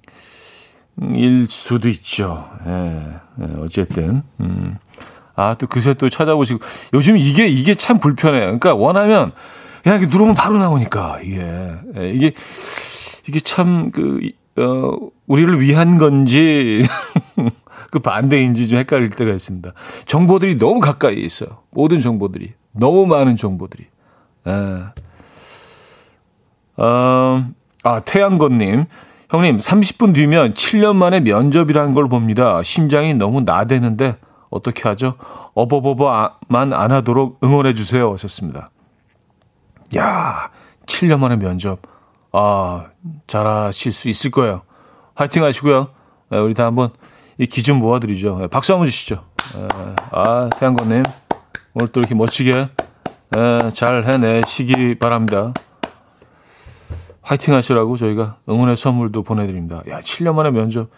[1.15, 2.49] 일 수도 있죠.
[2.65, 3.01] 예,
[3.41, 4.23] 예 어쨌든.
[4.39, 4.77] 음.
[5.35, 6.59] 아, 또 그새 또 찾아보시고.
[6.93, 8.45] 요즘 이게, 이게 참 불편해요.
[8.45, 9.31] 그러니까 원하면
[9.83, 11.75] 그냥 이렇게 누르면 바로 나오니까, 이게.
[11.97, 12.33] 예, 이게,
[13.27, 14.21] 이게 참, 그,
[14.57, 14.97] 어,
[15.27, 16.85] 우리를 위한 건지,
[17.91, 19.73] 그 반대인지 좀 헷갈릴 때가 있습니다.
[20.05, 21.59] 정보들이 너무 가까이 있어요.
[21.71, 22.53] 모든 정보들이.
[22.71, 23.85] 너무 많은 정보들이.
[24.47, 24.51] 예.
[26.77, 27.45] 어,
[27.83, 28.85] 아, 태양건님.
[29.29, 32.61] 형님, 30분 뒤면 7년 만에 면접이라는 걸 봅니다.
[32.63, 34.17] 심장이 너무 나대는데
[34.49, 35.15] 어떻게 하죠?
[35.55, 38.11] 어버버버만 안 하도록 응원해 주세요.
[38.13, 38.69] 하셨습니다.
[39.97, 40.49] 야,
[40.85, 41.79] 7년 만에 면접.
[42.31, 42.87] 아,
[43.27, 44.61] 잘하실 수 있을 거예요.
[45.15, 45.87] 화이팅 하시고요.
[46.29, 46.89] 네, 우리 다 한번
[47.37, 48.39] 이 기준 모아드리죠.
[48.39, 49.23] 네, 박수 한번 주시죠.
[49.55, 49.67] 네,
[50.11, 51.03] 아, 태양건님.
[51.73, 52.69] 오늘 또 이렇게 멋지게
[53.73, 55.53] 잘 해내시기 바랍니다.
[57.25, 59.81] 화이팅 하시라고 저희가 응원의 선물도 보내드립니다.
[59.89, 60.89] 야, 7년 만에 면접.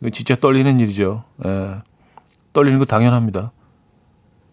[0.00, 1.24] 이거 진짜 떨리는 일이죠.
[1.44, 1.82] 예.
[2.52, 3.50] 떨리는 거 당연합니다.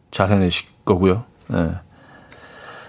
[0.09, 1.23] 잘 해내실 거고요.
[1.53, 1.75] 예.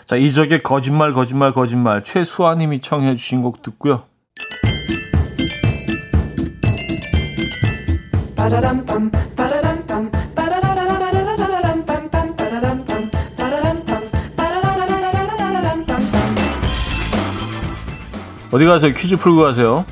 [0.06, 2.02] 자, 이적의 거짓말, 거짓말, 거짓말.
[2.02, 4.04] 최수아님이 청해 주신 곡 듣고요.
[18.52, 18.92] 어디 가세요?
[18.92, 19.86] 퀴즈 풀고 가세요.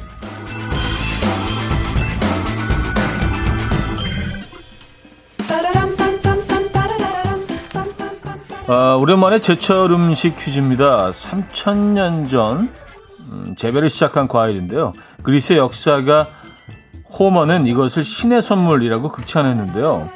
[8.66, 11.10] 아, 오랜만에 제철 음식 퀴즈입니다.
[11.10, 12.72] 3천년 전
[13.30, 14.92] 음, 재배를 시작한 과일인데요.
[15.22, 16.28] 그리스의 역사가
[17.18, 20.08] 호머는 이것을 신의 선물이라고 극찬했는데요.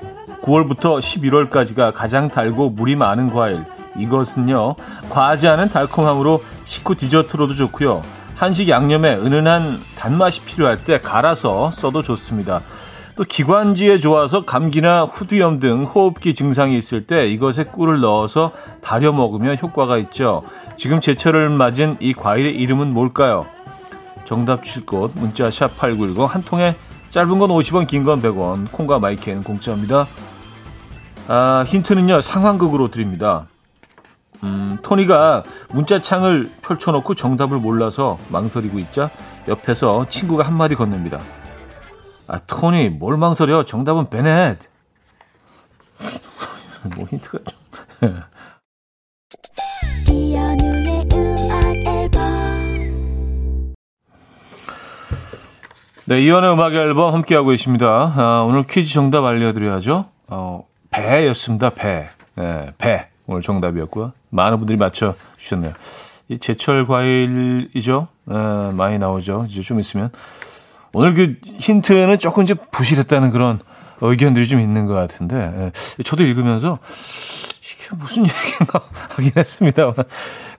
[0.42, 3.64] 9월부터 11월까지가 가장 달고 물이 많은 과일.
[3.96, 4.76] 이것은요,
[5.09, 8.02] 과하지 않은 달콤함으로 식후 디저트로도 좋고요.
[8.34, 12.62] 한식 양념에 은은한 단맛이 필요할 때 갈아서 써도 좋습니다.
[13.16, 19.56] 또 기관지에 좋아서 감기나 후두염 등 호흡기 증상이 있을 때 이것에 꿀을 넣어서 달여 먹으면
[19.62, 20.42] 효과가 있죠.
[20.76, 23.46] 지금 제철을 맞은 이 과일의 이름은 뭘까요?
[24.24, 26.74] 정답 주실 곳 문자 샵 8910 한 통에
[27.10, 30.08] 짧은 건 50원 긴 건 100원 콩과 마이크는 공짜입니다.
[31.28, 33.46] 아, 힌트는요 상황극으로 드립니다.
[34.44, 39.11] 음, 토니가 문자창을 펼쳐놓고 정답을 몰라서 망설이고 있자
[39.48, 41.20] 옆에서 친구가 한마디 건넵니다.
[42.26, 43.64] 아, 토니, 뭘 망설여?
[43.64, 44.59] 정답은 베넷.
[46.96, 47.59] 뭐 힌트가 좀.
[56.07, 57.87] 네, 이연의 음악 앨범 함께하고 있습니다.
[57.87, 60.04] 아, 오늘 퀴즈 정답 알려드려야죠.
[60.28, 62.09] 어, 배였습니다, 배.
[62.37, 63.13] 네, 배.
[63.26, 64.12] 오늘 정답이었고요.
[64.30, 65.72] 많은 분들이 맞춰 주셨네요.
[66.28, 68.08] 이 제철 과일이죠.
[68.30, 68.34] 에,
[68.72, 69.46] 많이 나오죠.
[69.48, 70.10] 이제 좀 있으면.
[70.92, 73.58] 오늘 그 힌트는 조금 이제 부실했다는 그런
[74.00, 75.37] 의견들이 좀 있는 것 같은데,
[75.98, 76.78] 에, 저도 읽으면서
[77.60, 79.92] 이게 무슨 얘기인가 하긴 했습니다.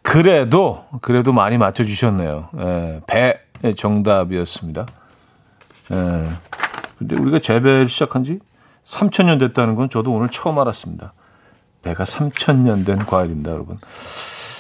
[0.02, 2.50] 그래도, 그래도 많이 맞춰 주셨네요.
[2.60, 3.40] 에, 배
[3.76, 4.86] 정답이었습니다.
[5.92, 6.28] 에,
[6.98, 8.40] 근데 우리가 재배를 시작한 지
[8.84, 11.14] 3천년 됐다는 건 저도 오늘 처음 알았습니다.
[11.86, 13.78] 배가 3천년 된 과일입니다, 여러분.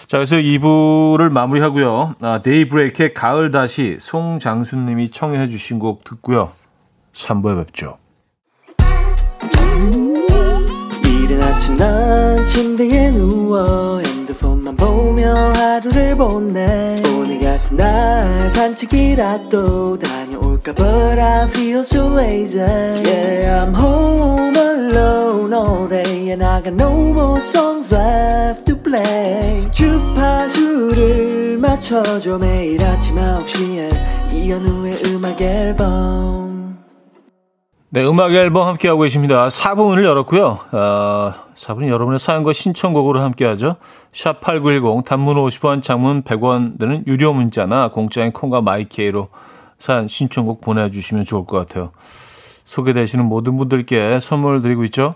[0.07, 2.15] 자, 그래서 2부를 마무리하고요.
[2.21, 6.51] 아, 데이브레이크의 가을 다시 송장수님이 청해 주신 곡 듣고요.
[7.13, 7.97] 3부에 뵙죠.
[11.03, 20.24] 이른 아침 난 침대에 누워 핸드폰만 보며 하루를 보내 오늘 같은 날 산책이라도 다
[20.65, 26.73] 녀올까 But I feel so lazy Yeah I'm home alone all day And I got
[26.73, 36.55] no more songs left to play 주파수를 맞춰줘 매일 아침 9시에 이현우의 음악 앨범
[37.89, 39.47] 네, 음악 앨범 함께하고 계십니다.
[39.47, 40.59] 4분을 열었고요.
[40.73, 43.77] 어, 4분은 여러분의 사연과 신청곡으로 함께하죠.
[44.11, 49.29] 샵8910 단문 50원, 장문 100원 드는 유료 문자나 공짜인 콩과 마이케이로
[49.77, 51.91] 사연 신청곡 보내주시면 좋을 것 같아요.
[52.63, 55.15] 소개되시는 모든 분들께 선물 드리고 있죠.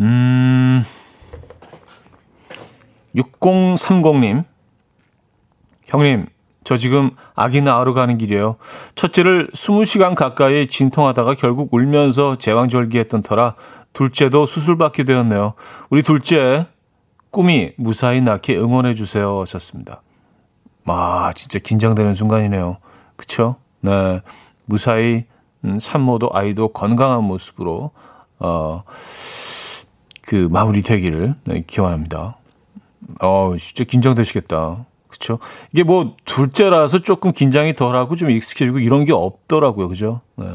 [0.00, 0.82] 음,
[3.14, 4.44] 6030님.
[5.86, 6.26] 형님,
[6.64, 8.56] 저 지금 아기 낳으러 가는 길이에요.
[8.94, 13.54] 첫째를 20시간 가까이 진통하다가 결국 울면서 제왕절개했던 터라
[13.92, 15.54] 둘째도 수술받게 되었네요.
[15.90, 16.66] 우리 둘째
[17.30, 19.40] 꿈이 무사히 낳게 응원해 주세요.
[19.40, 20.02] 하셨습니다.
[20.86, 22.78] 아, 진짜 긴장되는 순간이네요.
[23.16, 23.56] 그쵸?
[23.80, 24.20] 네.
[24.66, 25.24] 무사히
[25.64, 27.90] 음, 산모도 아이도 건강한 모습으로
[28.38, 28.84] 어,
[30.22, 32.36] 그 마무리 되기를 네, 기원합니다.
[33.20, 34.84] 어, 진짜 긴장되시겠다.
[35.08, 35.38] 그렇죠.
[35.72, 39.88] 이게 뭐 둘째라서 조금 긴장이 덜하고 좀 익숙해지고 이런 게 없더라고요.
[39.88, 40.20] 그죠?
[40.36, 40.46] 네.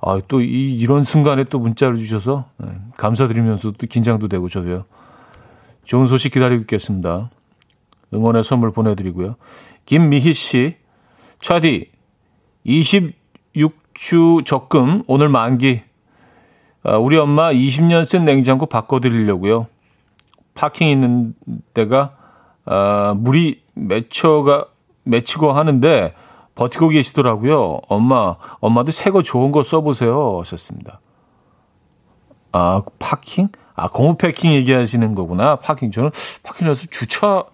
[0.00, 2.68] 아, 또 이, 이런 순간에 또 문자를 주셔서 네.
[2.96, 4.84] 감사드리면서 또 긴장도 되고 저도요.
[5.84, 7.30] 좋은 소식 기다리고 있겠습니다.
[8.14, 9.36] 응원의 선물 보내드리고요.
[9.86, 10.76] 김미희 씨,
[11.40, 11.90] 차디,
[12.66, 15.82] 26주 적금 오늘 만기.
[16.84, 19.66] 아, 우리 엄마 20년 쓴 냉장고 바꿔드리려고요.
[20.54, 21.34] 파킹 있는
[21.74, 22.16] 데가
[22.64, 24.66] 아, 물이 맺혀가
[25.04, 26.14] 맺히고 하는데
[26.54, 27.80] 버티고 계시더라고요.
[27.88, 30.38] 엄마, 엄마도 새 거 좋은 거 써보세요.
[30.40, 31.00] 하셨습니다.
[32.52, 33.48] 아, 파킹?
[33.74, 35.56] 아, 고무 패킹 얘기하시는 거구나.
[35.56, 35.90] 파킹.
[35.90, 36.10] 저는
[36.42, 37.44] 파킹이라서 주차,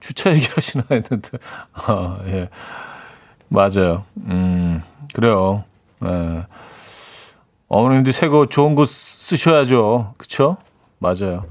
[0.00, 1.38] 주차 얘기하시나 했는데.
[1.72, 2.48] 아, 예.
[3.48, 4.04] 맞아요.
[4.16, 4.82] 음,
[5.14, 5.64] 그래요.
[6.04, 6.46] 예.
[7.68, 10.14] 어머님들 새거 좋은 거 쓰셔야죠.
[10.16, 10.56] 그쵸?
[10.98, 11.44] 맞아요.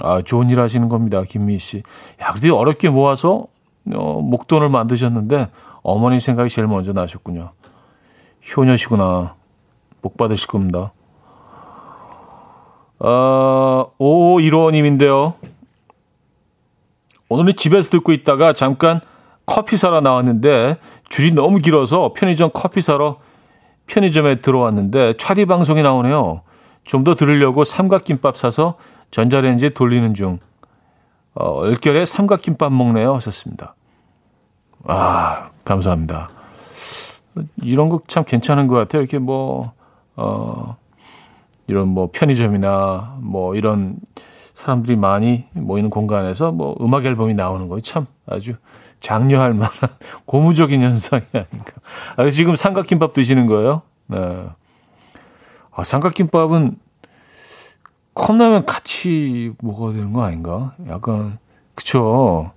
[0.00, 1.22] 아, 좋은 일 하시는 겁니다.
[1.26, 1.82] 김미 씨.
[2.20, 3.46] 야, 그래도 어렵게 모아서
[3.92, 5.50] 어, 목돈을 만드셨는데
[5.82, 7.50] 어머니 생각이 제일 먼저 나셨군요.
[8.56, 9.34] 효녀시구나.
[10.02, 10.92] 복 받으실 겁니다.
[12.98, 15.34] 어, 5515님인데요.
[17.28, 19.00] 오늘은 집에서 듣고 있다가 잠깐
[19.46, 23.18] 커피 사러 나왔는데 줄이 너무 길어서 편의점 커피 사러
[23.86, 26.42] 편의점에 들어왔는데 차디 방송이 나오네요.
[26.84, 28.76] 좀 더 들으려고 삼각김밥 사서
[29.10, 30.38] 전자레인지에 돌리는 중.
[31.34, 33.14] 어, 얼결에 삼각김밥 먹네요.
[33.14, 33.74] 하셨습니다.
[34.86, 36.30] 아, 감사합니다.
[37.62, 39.00] 이런 거 참 괜찮은 것 같아요.
[39.02, 39.72] 이렇게 뭐,
[40.16, 40.76] 어,
[41.66, 43.96] 이런 뭐 편의점이나 뭐 이런
[44.54, 48.54] 사람들이 많이 모이는 공간에서 뭐 음악 앨범이 나오는 거 참 아주
[49.00, 49.74] 장려할 만한
[50.26, 51.72] 고무적인 현상이 아닌가.
[52.16, 53.82] 아, 지금 삼각김밥 드시는 거예요?
[54.06, 54.46] 네.
[55.72, 56.76] 아, 삼각김밥은
[58.14, 60.74] 컵라면 같이 먹어야 되는 거 아닌가?
[60.88, 61.38] 약간
[61.74, 62.52] 그쵸?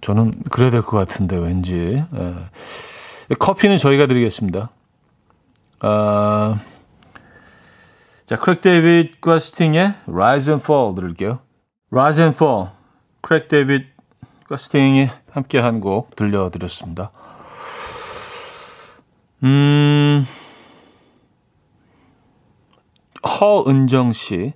[0.00, 2.34] 저는 그래야 될 것 같은데 왠지 예.
[3.38, 4.70] 커피는 저희가 드리겠습니다.
[5.80, 6.58] 아,
[8.30, 11.40] 자 크랙 데이빗과 스팅의 Rise and Fall 들을게요.
[11.90, 12.68] Rise and Fall,
[13.22, 17.10] 크랙 데이빗과 스팅이 함께한 곡 들려드렸습니다.
[19.42, 20.24] 음.
[23.26, 24.52] 허은정 씨.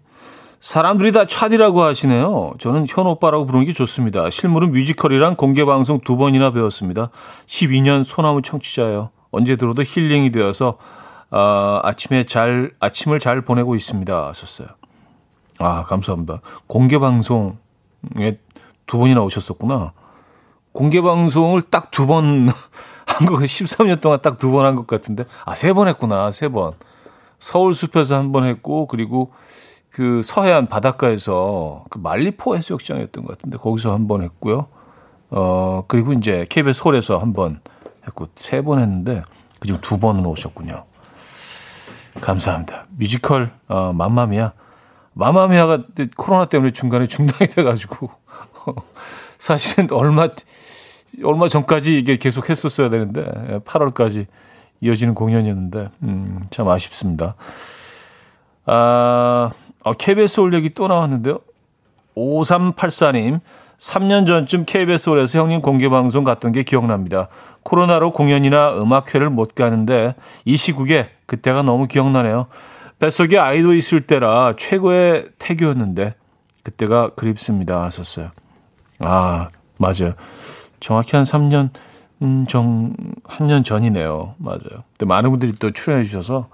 [0.61, 2.53] 사람들이 다 차디라고 하시네요.
[2.61, 4.31] 저는 현 오빠라고 부르는 게 좋습니다.
[4.31, 7.11] 실물은 뮤지컬이랑 공개방송 두 번이나 배웠습니다.
[7.47, 9.11] 12년 소나무 청취자예요.
[9.33, 10.79] 언제 들어도 힐링이 되어서
[11.37, 14.33] 아, 아침에 잘 아침을 잘 보내고 있습니다.
[14.35, 14.69] 썼어요.
[15.59, 16.41] 아 감사합니다.
[16.69, 18.39] 공개 방송에
[18.87, 19.93] 두 번이나 오셨었구나.
[20.73, 22.49] 공개 방송을 딱 두 번
[23.07, 25.25] 한 거, 13년 동안 딱 두 번 한 것 같은데.
[25.45, 26.73] 아, 세 번 했구나, 세 번.
[27.41, 29.33] 서울 숲에서 한 번 했고 그리고
[29.91, 34.67] 그 서해안 바닷가에서 그 말리포 해수욕장이었던 것 같은데 거기서 한 번 했고요.
[35.31, 37.61] 어 그리고 이제 KBS 홀에서 한 번
[38.07, 39.23] 했고 세 번 했는데
[39.61, 40.85] 그중 두 번은 오셨군요.
[42.21, 42.87] 감사합니다.
[42.97, 44.53] 뮤지컬 어, 맘마미아
[45.15, 45.85] 마마미아가
[46.17, 48.11] 코로나 때문에 중간에 중단이 돼가지고
[49.39, 50.29] 사실은 얼마
[51.23, 53.25] 얼마 전까지 이게 계속 했었어야 되는데
[53.65, 54.27] 8월까지
[54.81, 57.37] 이어지는 공연이었는데 음, 참 아쉽습니다.
[58.67, 59.51] 아,
[59.85, 61.41] 어, KBS 올 얘기 또 나왔는데요.
[62.17, 63.41] 5384님,
[63.79, 67.29] 3년 전쯤 KBS 홀에서 형님 공개 방송 갔던 게 기억납니다.
[67.63, 70.15] 코로나로 공연이나 음악회를 못 가는데
[70.45, 72.47] 이 시국에 그때가 너무 기억나네요.
[72.99, 76.15] 뱃속에 아이도 있을 때라 최고의 태교였는데
[76.63, 77.83] 그때가 그립습니다.
[77.85, 78.31] 하셨어요.
[79.01, 79.49] 아,
[79.79, 80.15] 맞아요.
[80.81, 81.71] 정확히 한 3년
[82.23, 82.95] 음, 정,
[83.25, 84.37] 한 년 전이네요.
[84.39, 84.85] 맞아요.
[84.93, 86.49] 근데 많은 분들이 또 출연해 주셔서,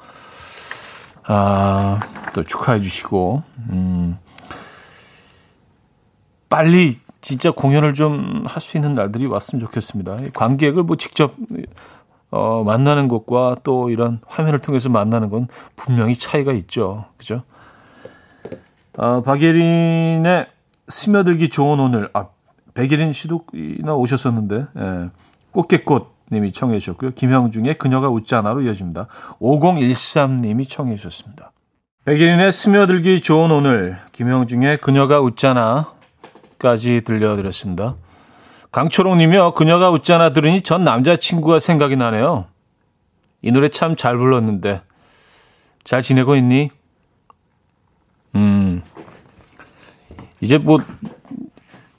[1.24, 2.00] 아,
[2.32, 4.18] 또 축하해 주시고, 음,
[6.48, 10.16] 빨리 진짜 공연을 좀 할 수 있는 날들이 왔으면 좋겠습니다.
[10.34, 11.34] 관객을 뭐 직접,
[12.30, 17.06] 어, 만나는 것과 또 이런 화면을 통해서 만나는 건 분명히 차이가 있죠.
[17.16, 17.42] 그죠?
[18.96, 20.46] 아, 박예린의
[20.88, 22.28] 스며들기 좋은 오늘, 아,
[22.74, 23.44] 백예린 씨도
[23.84, 25.10] 오셨었는데, 예.
[25.52, 27.10] 꽃게꽃 님이 청해 주셨고요.
[27.12, 29.08] 김형중의 그녀가 웃잖아로 이어집니다.
[29.40, 31.50] 5013 님이 청해 주셨습니다.
[32.04, 35.92] 백일인의 스며들기 좋은 오늘, 김형중의 그녀가 웃잖아
[36.60, 37.96] 까지 들려드렸습니다.
[38.70, 39.54] 강초롱님이요.
[39.54, 42.46] 그녀가 웃잖아 들으니 전 남자친구가 생각이 나네요.
[43.42, 44.82] 이 노래 참 잘 불렀는데
[45.82, 46.70] 잘 지내고 있니?
[48.36, 48.82] 음,
[50.40, 50.78] 이제 뭐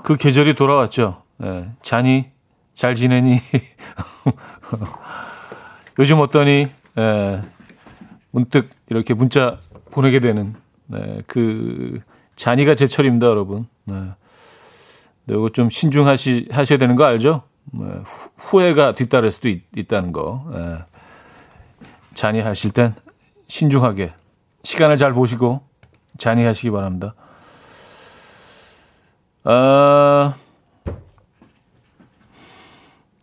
[0.03, 1.21] 그 계절이 돌아왔죠.
[1.43, 2.31] 예, 잔이
[2.73, 3.37] 잘 지내니?
[5.99, 6.67] 요즘 어떠니?
[6.97, 7.41] 예,
[8.31, 9.59] 문득 이렇게 문자
[9.91, 10.55] 보내게 되는
[10.87, 11.99] 네, 그
[12.35, 13.67] 잔이가 제철입니다, 여러분.
[13.85, 13.95] 네.
[15.25, 17.43] 네, 이거 좀 신중하시 하셔야 되는 거 알죠?
[17.71, 17.85] 네,
[18.37, 20.45] 후, 회가 뒤따를 수도 있, 다는 거.
[20.53, 20.77] 네.
[22.13, 22.93] 잔이 하실 땐
[23.47, 24.11] 신중하게
[24.63, 25.61] 시간을 잘 보시고
[26.17, 27.15] 잔이 하시기 바랍니다.
[29.43, 30.35] 아,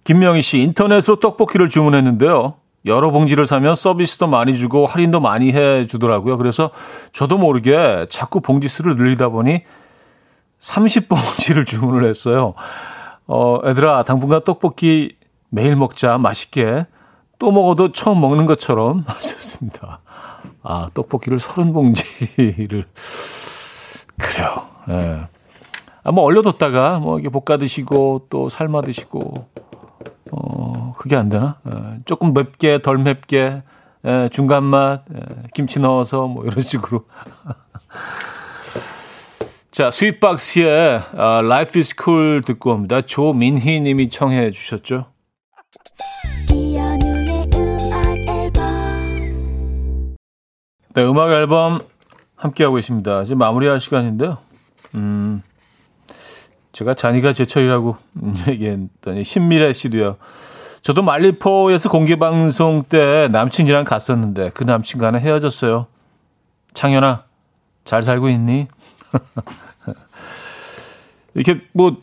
[0.05, 2.55] 김명희 씨, 인터넷으로 떡볶이를 주문했는데요.
[2.87, 6.39] 여러 봉지를 사면 서비스도 많이 주고 할인도 많이 해 주더라고요.
[6.39, 6.71] 그래서
[7.13, 9.63] 저도 모르게 자꾸 봉지 수를 늘리다 보니
[10.59, 12.55] 30봉지를 주문을 했어요.
[13.27, 15.17] 어, 애들아, 당분간 떡볶이
[15.51, 16.19] 매일 먹자.
[16.19, 16.87] 맛있게.
[17.39, 20.01] 또 먹어도 처음 먹는 것처럼 하셨습니다.
[20.63, 22.85] 아, 떡볶이를 30봉지를.
[24.19, 24.69] 그래요.
[24.89, 25.29] 예.
[26.03, 29.49] 아, 뭐 얼려뒀다가 뭐 이게 볶아 드시고 또 삶아 드시고
[30.33, 31.57] 어, 그게 안 되나?
[31.67, 33.63] 에, 조금 맵게, 덜 맵게,
[34.05, 35.21] 에, 중간 맛, 에,
[35.55, 37.05] 김치 넣어서 뭐 이런 식으로.
[39.79, 43.01] 자, 스윗박스의 아, Life is Cool 듣고 옵니다.
[43.01, 45.07] 조민희 님이 청해 주셨죠.
[50.95, 51.79] 네, 음악 앨범
[52.35, 53.23] 함께하고 계십니다.
[53.23, 54.39] 이제 마무리할 시간인데요.
[54.97, 55.43] 음,
[56.73, 57.97] 제가 잔이가 제철이라고
[58.51, 60.17] 얘기했더니 신미래 씨도요.
[60.83, 65.87] 저도 말리포에서 공개 방송 때 남친이랑 갔었는데 그 남친과는 헤어졌어요.
[66.75, 67.27] 창현아,
[67.85, 68.67] 잘 살고 있니?
[71.35, 71.97] 이렇게 뭐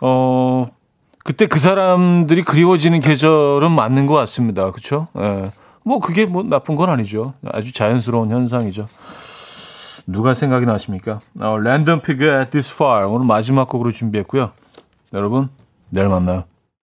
[0.00, 0.68] 어,
[1.24, 4.70] 그때 그 사람들이 그리워지는 계절은 맞는 것 같습니다.
[4.70, 5.08] 그렇죠?
[5.18, 5.50] 예.
[5.84, 7.34] 뭐 그게 뭐 나쁜 건 아니죠.
[7.46, 8.86] 아주 자연스러운 현상이죠.
[10.06, 11.18] 누가 생각이 나십니까?
[11.40, 14.52] 어, 랜덤 피그의 This Far 오늘 마지막 곡으로 준비했고요.
[15.12, 15.48] 여러분
[15.90, 16.44] 내일 만나요.